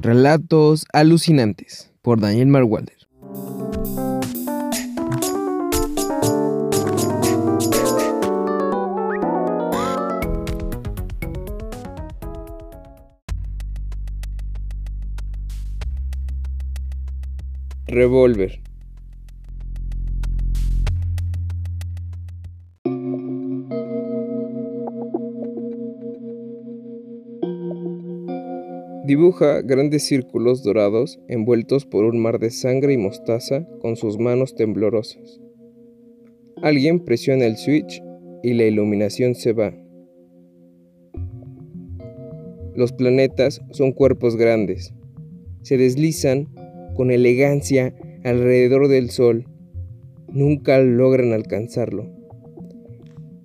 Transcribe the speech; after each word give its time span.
Relatos 0.00 0.86
alucinantes 0.92 1.92
por 2.02 2.20
Daniel 2.20 2.46
Marwalder. 2.46 2.96
Revolver. 17.88 18.67
Dibuja 29.08 29.62
grandes 29.62 30.06
círculos 30.06 30.62
dorados 30.62 31.18
envueltos 31.28 31.86
por 31.86 32.04
un 32.04 32.20
mar 32.20 32.38
de 32.38 32.50
sangre 32.50 32.92
y 32.92 32.98
mostaza 32.98 33.66
con 33.80 33.96
sus 33.96 34.18
manos 34.18 34.54
temblorosas. 34.54 35.40
Alguien 36.60 37.02
presiona 37.02 37.46
el 37.46 37.56
switch 37.56 38.02
y 38.42 38.52
la 38.52 38.64
iluminación 38.64 39.34
se 39.34 39.54
va. 39.54 39.72
Los 42.74 42.92
planetas 42.92 43.62
son 43.70 43.92
cuerpos 43.92 44.36
grandes. 44.36 44.92
Se 45.62 45.78
deslizan 45.78 46.46
con 46.94 47.10
elegancia 47.10 47.94
alrededor 48.24 48.88
del 48.88 49.08
Sol. 49.08 49.46
Nunca 50.30 50.80
logran 50.80 51.32
alcanzarlo. 51.32 52.10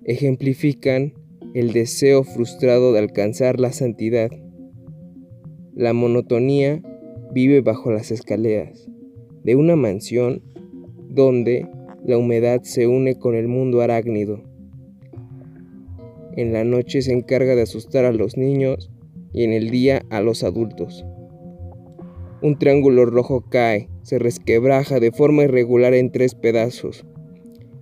Ejemplifican 0.04 1.14
el 1.54 1.72
deseo 1.72 2.22
frustrado 2.22 2.92
de 2.92 2.98
alcanzar 2.98 3.58
la 3.58 3.72
santidad 3.72 4.30
la 5.76 5.92
monotonía 5.92 6.80
vive 7.32 7.60
bajo 7.60 7.90
las 7.90 8.12
escaleras 8.12 8.88
de 9.42 9.56
una 9.56 9.74
mansión 9.74 10.40
donde 11.08 11.68
la 12.04 12.16
humedad 12.16 12.62
se 12.62 12.86
une 12.86 13.18
con 13.18 13.34
el 13.34 13.48
mundo 13.48 13.80
arácnido. 13.80 14.42
En 16.36 16.52
la 16.52 16.64
noche 16.64 17.02
se 17.02 17.12
encarga 17.12 17.56
de 17.56 17.62
asustar 17.62 18.04
a 18.04 18.12
los 18.12 18.36
niños 18.36 18.90
y 19.32 19.42
en 19.42 19.52
el 19.52 19.70
día 19.70 20.04
a 20.10 20.20
los 20.20 20.44
adultos. 20.44 21.04
Un 22.40 22.56
triángulo 22.56 23.04
rojo 23.04 23.44
cae, 23.48 23.88
se 24.02 24.18
resquebraja 24.20 25.00
de 25.00 25.10
forma 25.10 25.42
irregular 25.42 25.94
en 25.94 26.12
tres 26.12 26.36
pedazos. 26.36 27.04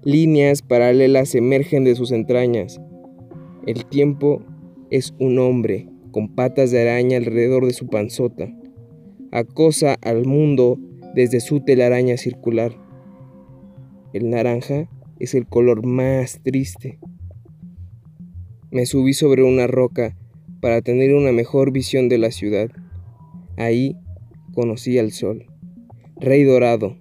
Líneas 0.02 0.62
paralelas 0.62 1.34
emergen 1.34 1.84
de 1.84 1.94
sus 1.94 2.10
entrañas. 2.10 2.80
El 3.66 3.84
tiempo 3.86 4.42
es 4.90 5.14
un 5.18 5.38
hombre 5.38 5.91
con 6.12 6.28
patas 6.28 6.70
de 6.70 6.82
araña 6.82 7.16
alrededor 7.16 7.66
de 7.66 7.72
su 7.72 7.88
panzota. 7.88 8.54
Acosa 9.32 9.96
al 10.02 10.26
mundo 10.26 10.78
desde 11.14 11.40
su 11.40 11.60
telaraña 11.60 12.16
circular. 12.16 12.76
El 14.12 14.30
naranja 14.30 14.88
es 15.18 15.34
el 15.34 15.46
color 15.46 15.84
más 15.84 16.40
triste. 16.42 16.98
Me 18.70 18.86
subí 18.86 19.14
sobre 19.14 19.42
una 19.42 19.66
roca 19.66 20.16
para 20.60 20.82
tener 20.82 21.14
una 21.14 21.32
mejor 21.32 21.72
visión 21.72 22.08
de 22.08 22.18
la 22.18 22.30
ciudad. 22.30 22.70
Ahí 23.56 23.96
conocí 24.54 24.98
al 24.98 25.12
sol, 25.12 25.46
rey 26.16 26.44
dorado, 26.44 26.96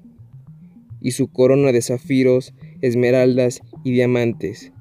y 1.01 1.11
su 1.11 1.27
corona 1.31 1.71
de 1.71 1.81
zafiros, 1.81 2.53
esmeraldas 2.81 3.61
y 3.83 3.91
diamantes. 3.91 4.71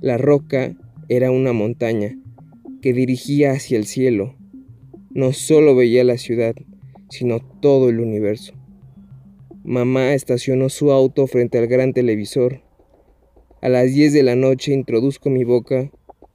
La 0.00 0.18
roca 0.18 0.74
era 1.08 1.30
una 1.30 1.52
montaña 1.52 2.18
que 2.82 2.92
dirigía 2.92 3.52
hacia 3.52 3.78
el 3.78 3.86
cielo. 3.86 4.36
No 5.10 5.32
solo 5.32 5.74
veía 5.74 6.04
la 6.04 6.18
ciudad, 6.18 6.54
sino 7.08 7.40
todo 7.40 7.88
el 7.88 8.00
universo. 8.00 8.54
Mamá 9.64 10.14
estacionó 10.14 10.68
su 10.68 10.92
auto 10.92 11.26
frente 11.26 11.58
al 11.58 11.66
gran 11.66 11.92
televisor. 11.92 12.62
A 13.62 13.68
las 13.68 13.92
10 13.92 14.12
de 14.12 14.22
la 14.22 14.36
noche 14.36 14.72
introduzco 14.72 15.28
en 15.28 15.34
mi 15.34 15.44
boca 15.44 15.90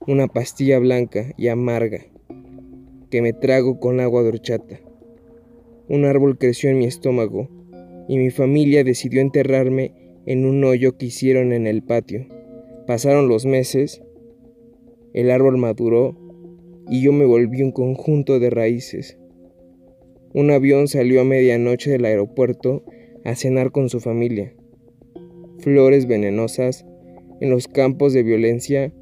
una 0.08 0.28
pastilla 0.28 0.80
blanca 0.80 1.34
y 1.38 1.48
amarga 1.48 2.02
que 3.12 3.22
me 3.22 3.34
trago 3.34 3.80
con 3.80 4.00
agua 4.00 4.24
de. 4.24 4.82
Un 5.88 6.06
árbol 6.06 6.38
creció 6.38 6.70
en 6.70 6.80
mi 6.80 6.86
estómago 6.86 7.50
y 8.08 8.18
mi 8.18 8.32
familia 8.32 8.84
decidió 8.84 9.22
enterrarme 9.22 9.94
en 10.26 10.46
un 10.46 10.64
hoyo 10.64 10.98
que 10.98 11.08
hicieron 11.08 11.52
en 11.52 11.68
el 11.68 11.84
patio. 11.84 12.26
Pasaron 12.88 13.28
los 13.28 13.46
meses, 13.46 14.02
el 15.14 15.30
árbol 15.30 15.58
maduró 15.58 16.18
y 16.91 17.02
yo 17.02 17.13
me 17.13 17.24
volví 17.24 17.63
un 17.63 17.72
conjunto 17.72 18.38
de 18.41 18.50
raíces. 18.50 19.18
Un 20.34 20.52
avión 20.52 20.90
salió 20.90 21.22
a 21.22 21.24
medianoche 21.24 21.90
del 21.90 22.03
aeropuerto 22.03 22.84
a 23.24 23.34
cenar 23.35 23.72
con 23.72 23.88
su 23.88 24.02
familia. 24.02 24.53
Flores 25.59 26.06
venenosas 26.06 26.85
en 27.40 27.50
los 27.50 27.69
campos 27.69 28.12
de 28.12 28.24
violencia 28.24 28.94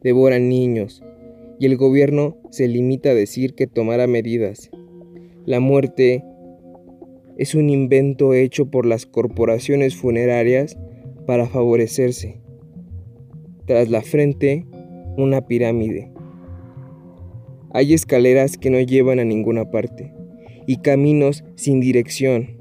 devoran 0.00 0.48
niños 0.48 1.02
y 1.58 1.66
el 1.66 1.76
gobierno 1.76 2.36
se 2.50 2.68
limita 2.68 3.10
a 3.10 3.14
decir 3.14 3.54
que 3.54 3.66
tomará 3.66 4.06
medidas. 4.06 4.70
La 5.44 5.58
muerte 5.58 6.22
es 7.36 7.56
un 7.56 7.68
invento 7.68 8.32
hecho 8.32 8.70
por 8.70 8.86
las 8.86 9.06
corporaciones 9.06 9.96
funerarias 9.96 10.78
para 11.26 11.48
favorecerse. 11.48 12.40
Tras 13.66 13.90
la 13.90 14.02
frente, 14.02 14.66
una 15.16 15.48
pirámide. 15.48 16.13
Hay 17.74 17.92
escaleras 17.92 18.56
que 18.56 18.70
no 18.70 18.80
llevan 18.80 19.18
a 19.18 19.24
ninguna 19.24 19.68
parte 19.68 20.14
y 20.64 20.76
caminos 20.76 21.42
sin 21.56 21.80
dirección, 21.80 22.60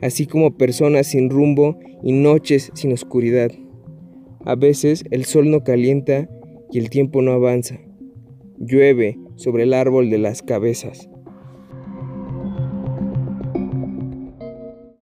así 0.00 0.26
como 0.26 0.56
personas 0.56 1.08
sin 1.08 1.28
rumbo 1.28 1.78
y 2.02 2.12
noches 2.12 2.72
sin 2.74 2.90
oscuridad. 2.92 3.52
A 4.46 4.54
veces 4.54 5.04
el 5.10 5.26
sol 5.26 5.50
no 5.50 5.62
calienta 5.62 6.30
y 6.72 6.78
el 6.78 6.88
tiempo 6.88 7.20
no 7.20 7.32
avanza. 7.32 7.80
Llueve 8.58 9.18
sobre 9.34 9.64
el 9.64 9.74
árbol 9.74 10.08
de 10.08 10.18
las 10.18 10.40
cabezas. 10.40 11.10